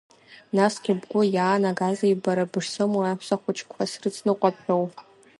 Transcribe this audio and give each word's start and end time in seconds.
Насгьы 0.55 0.93
бгәы 0.99 1.21
иаанагазеи 1.35 2.15
бара 2.23 2.51
бышсымоу 2.51 3.03
аҳәсахәыҷқәа 3.03 3.83
срыцныҟәап 3.91 4.55
ҳәоу? 4.63 4.85